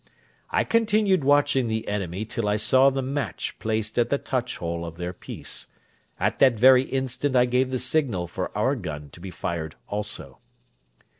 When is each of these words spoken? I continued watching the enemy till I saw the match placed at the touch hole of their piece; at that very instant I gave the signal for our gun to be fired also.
I 0.49 0.63
continued 0.63 1.23
watching 1.23 1.67
the 1.67 1.87
enemy 1.87 2.25
till 2.25 2.47
I 2.47 2.57
saw 2.57 2.89
the 2.89 3.03
match 3.03 3.59
placed 3.59 3.99
at 3.99 4.09
the 4.09 4.17
touch 4.17 4.57
hole 4.57 4.83
of 4.83 4.97
their 4.97 5.13
piece; 5.13 5.67
at 6.19 6.39
that 6.39 6.57
very 6.57 6.85
instant 6.85 7.35
I 7.35 7.45
gave 7.45 7.69
the 7.69 7.77
signal 7.77 8.25
for 8.25 8.49
our 8.57 8.75
gun 8.75 9.11
to 9.11 9.19
be 9.19 9.29
fired 9.29 9.75
also. 9.87 10.39